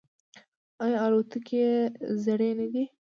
آیا 0.83 0.97
الوتکې 1.05 1.55
یې 1.63 1.71
زړې 2.23 2.49
نه 2.59 2.65
دي؟ 2.73 2.83